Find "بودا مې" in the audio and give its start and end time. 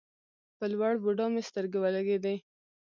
1.03-1.41